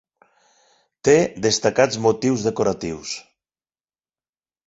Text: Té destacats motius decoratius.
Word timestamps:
Té 1.09 1.13
destacats 1.45 1.99
motius 2.07 2.47
decoratius. 2.49 3.13